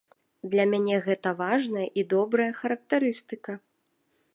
Для 0.53 0.65
мяне 0.71 0.95
гэта 1.09 1.35
важная 1.43 1.85
і 2.03 2.07
добрая 2.15 2.51
характарыстыка. 2.63 3.51